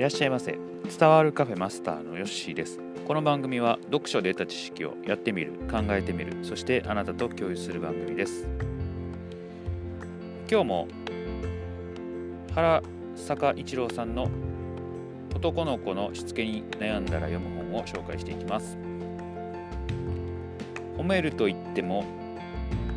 [0.00, 0.58] いらっしゃいませ。
[0.98, 2.80] 伝わるカフェマスターのヨッシーです。
[3.06, 8.48] この番組は読書で得た知識をやってみる考えてみるそしてあなたと共有する番組です。
[10.50, 10.88] 今日も
[12.54, 12.82] 原
[13.14, 14.30] 坂一郎さんの
[15.34, 18.78] 男の子のしつけに悩んだら読む本を紹介していきます。
[20.96, 22.06] 褒めると言っても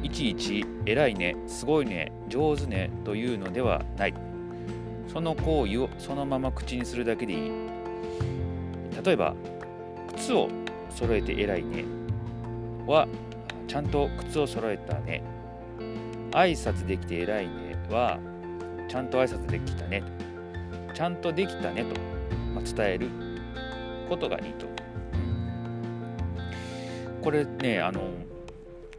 [0.04, 4.23] いちいち偉いねすごいね上手ねというのではない。
[5.13, 7.52] その行為をそのまま口にするだけでいい。
[9.05, 9.35] 例えば
[10.16, 10.49] 靴を
[10.90, 11.85] 揃えて偉いね。
[12.88, 13.08] は
[13.68, 15.23] ちゃんと靴を揃えたね。
[16.31, 17.77] 挨拶できて偉いね。
[17.90, 18.20] は
[18.90, 20.04] ちゃんと挨拶できたね。
[20.94, 21.99] ちゃんとできたねと、
[22.54, 23.07] ま、伝える。
[24.09, 24.68] ことがいいと。
[27.21, 28.02] これねあの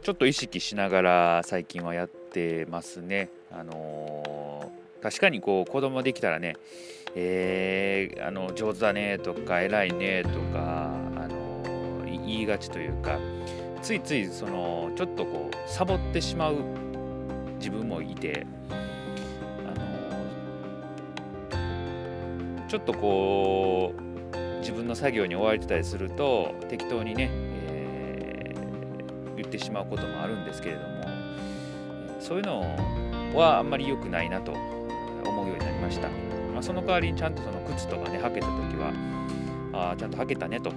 [0.01, 3.29] ちょっと意識しながら最近はやってますね。
[3.51, 4.71] あの
[5.05, 6.55] 確かにこう子供できたらね
[7.13, 13.19] えー、あの上手だねとか偉いねとかあの言いがちというか
[13.83, 16.55] ついついそのちょっとこうサボってしまう
[17.59, 18.47] 自分もいて
[19.61, 19.79] あ
[22.59, 23.99] のちょっとこう
[24.61, 31.05] 自分の作業に追われてたりすると適当にね、えー、言ってしまうこともあるんですけれども
[32.19, 32.61] そういうの
[33.35, 34.74] はあんまり良くないなと
[35.29, 36.09] 思うようになりました、
[36.53, 38.93] まあ、その代わりにちゃんとその靴とかね履けた時は
[39.73, 40.71] あちゃんと履けたねと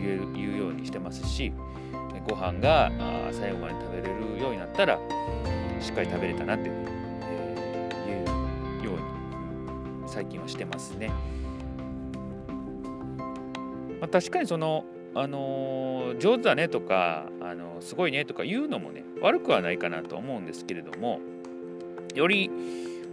[0.00, 1.52] 言うようにしてますし
[2.28, 2.90] ご飯が
[3.32, 4.98] 最後まで食べれるようになったら
[5.80, 6.74] しっかり食べれたなっていう
[8.84, 11.10] ように最近はしてますね。
[14.00, 21.20] まあ、確かにそのあのー、上手だねとか、あのー、すごいねとか言うのもね悪くはないかなと思うんですけれども
[22.14, 22.50] より、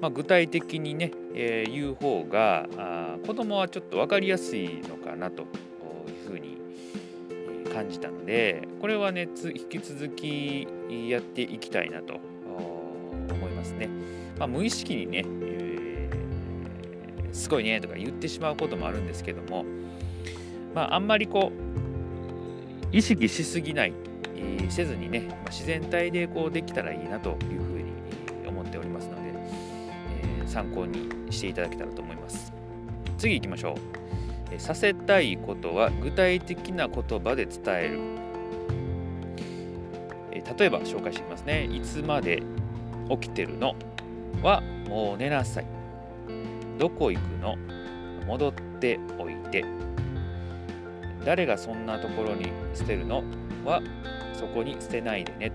[0.02, 5.47] まあ、具体的にね、えー、言う方があ子供はちょっと分かりやすいのかなという
[6.28, 6.57] ふうに
[7.72, 10.67] 感じたのでこれはね引き続き
[11.07, 12.19] やっていきたいなと
[13.29, 13.88] 思いますね。
[14.38, 15.23] まあ、無意識にね、
[17.31, 19.66] すごいねとか言ってしまうこともあるんですけども、
[20.73, 23.94] まあ、あんまりこう意識しすぎない、
[24.35, 29.31] えー、せずにね、まあ、自然体でこうできたらいいなというふうに思っておりますので、
[30.51, 32.51] 参考にしていただけたらと思います。
[33.17, 33.75] 次行きましょ
[34.53, 38.00] う、させたいことは具体的な言葉で伝える、
[40.34, 41.69] 例えば紹介していきますね。
[41.72, 42.44] いつまで
[43.09, 43.75] 起きてるの
[44.41, 45.66] はもう寝なさい。
[46.78, 47.56] どこ行くの？
[48.28, 49.63] 戻っておいて。
[51.23, 53.23] 誰がそんなところに捨てるの？
[53.63, 53.81] は
[54.33, 55.51] そこに捨てないでね。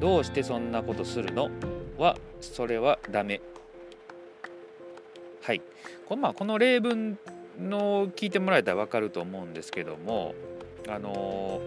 [0.00, 1.50] どうしてそんなことするの？
[1.98, 3.40] はそれはダメ。
[5.50, 5.62] はい。
[6.08, 7.18] この,、まあ、この例文
[7.60, 10.32] の聞いてもらえたら分かると思うんですけども
[10.88, 11.60] あの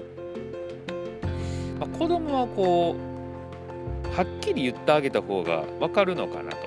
[1.81, 6.57] まあ、子供はこうはっきり言ってあげた方が分かるのかなと。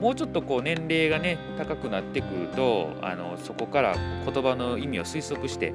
[0.00, 5.74] もうちょっとこう年齢がね高くなってくるとあのそこから言葉の意味を推測して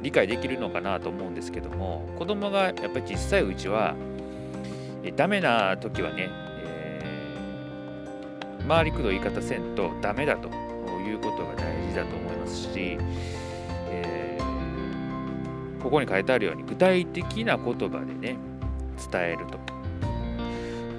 [0.00, 3.94] 理解できるのかなと思うんですけども子供がやっぱり小さいうちは
[5.04, 6.30] えダメな時はね、
[8.68, 12.98] 回りくどい言い方せんとダメだということが大事だと思いますし、
[13.88, 18.36] えー、ここに書いてあるように具体的な言葉でね
[19.10, 19.58] 伝えると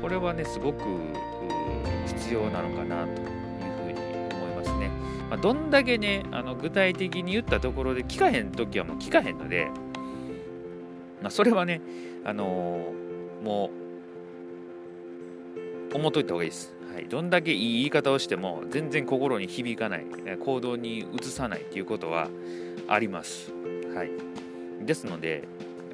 [0.02, 0.84] これはねすごく
[2.06, 3.28] 必要なのかなという
[3.78, 4.00] ふうに
[4.36, 4.90] 思いますね。
[5.30, 9.70] まあ、どんだけねあの具体的に言ったところで聞かへん時はもう聞かへんので、
[11.22, 11.82] まあ、それはね、
[12.26, 13.70] あのー、も
[15.92, 16.76] う思っといた方がいいです。
[16.94, 20.06] はい、どんだけいい言い方をしても全然心に響かない
[20.40, 22.30] 行動に移さないということは
[22.88, 23.52] あります。
[23.96, 24.12] はい、
[24.86, 25.48] ですので
[25.92, 25.94] あ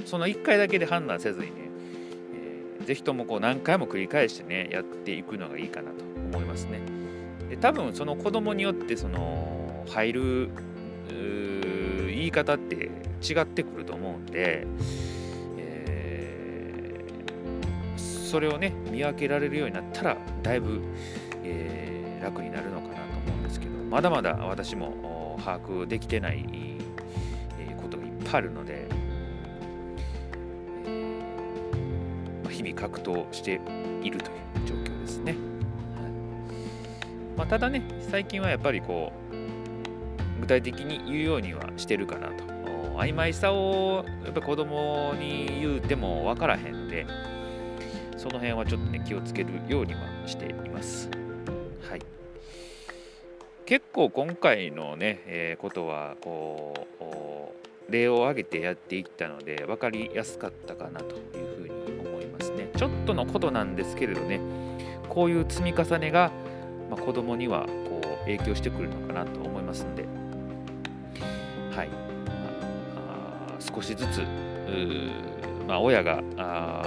[0.00, 1.70] のその1回だけで判断せずにね
[2.84, 6.80] ぜひともこう何回も繰り返してねやっていくのがいいかなと思いますね。
[7.48, 10.50] で多分その子供によってその入る
[11.08, 12.90] 言い方って
[13.22, 14.66] 違ってくると思うんで、
[18.34, 20.82] それをね見分けられるようになったらだいぶ、
[21.44, 26.44] えー、楽になるのかなと思うんですけどまだまだ私も把握できてない
[27.80, 28.88] ことがいっぱいあるので
[32.50, 33.60] 日々格闘して
[34.02, 35.32] いるという状況ですね。
[35.32, 35.38] はい
[37.36, 42.44] まあ、ただね、最近はやっぱりこう、具体的に言うようにはしてるかなと。
[42.96, 47.06] 曖昧さをやっぱ子供に言うても分からへんで、
[48.16, 51.08] その辺はちょっとね、気をつけるようにはしています。
[51.88, 52.00] はい。
[53.66, 64.40] 結構今回のね、えー、ことはこう例を挙げてやっていったので分かりやすかったかなというふうに思いますねちょっとのことなんですけれどね
[65.08, 66.30] こういう積み重ねが、
[66.90, 70.04] まあ、子供にはこう影響してくるのかなと思いますので
[71.74, 74.22] はい、まあ、少しずつ
[75.66, 76.82] まあ、親があ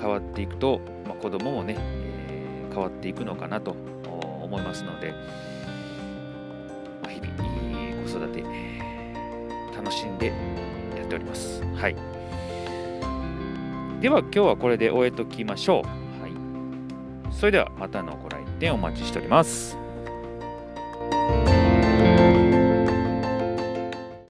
[0.00, 3.76] 変わっていくと、まあ、子供もね、えー、変わっていくのかなと
[4.42, 5.12] 思いますので、
[7.02, 8.44] まあ、日々子育て
[9.76, 10.26] 楽しんで
[10.96, 11.62] やっております。
[11.74, 11.96] はい。
[14.00, 16.22] では今日はこれで終えときましょう。
[16.22, 17.34] はい。
[17.34, 19.83] それではまたのご来店お待ちしております。